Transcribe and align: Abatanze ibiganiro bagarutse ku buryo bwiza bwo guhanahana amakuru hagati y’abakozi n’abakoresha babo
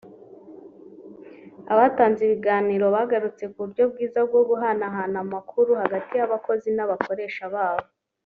Abatanze 1.73 2.19
ibiganiro 2.23 2.85
bagarutse 2.95 3.43
ku 3.51 3.57
buryo 3.63 3.83
bwiza 3.91 4.19
bwo 4.27 4.41
guhanahana 4.49 5.17
amakuru 5.25 5.69
hagati 5.81 6.13
y’abakozi 6.15 6.69
n’abakoresha 6.73 7.43
babo 7.55 7.85